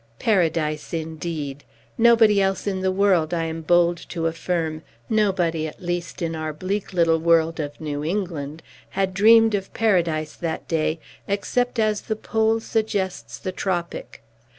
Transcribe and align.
Paradise, 0.17 0.95
indeed! 0.95 1.63
Nobody 1.95 2.41
else 2.41 2.65
in 2.65 2.81
the 2.81 2.91
world, 2.91 3.35
I 3.35 3.43
am 3.43 3.61
bold 3.61 3.97
to 4.09 4.25
affirm 4.25 4.81
nobody, 5.11 5.67
at 5.67 5.79
least, 5.79 6.23
in 6.23 6.35
our 6.35 6.51
bleak 6.53 6.91
little 6.91 7.19
world 7.19 7.59
of 7.59 7.79
New 7.79 8.03
England, 8.03 8.63
had 8.97 9.13
dreamed 9.13 9.53
of 9.53 9.71
Paradise 9.75 10.33
that 10.33 10.67
day 10.67 10.99
except 11.27 11.77
as 11.77 12.01
the 12.01 12.15
pole 12.15 12.59
suggests 12.59 13.37
the 13.37 13.51
tropic. 13.51 14.23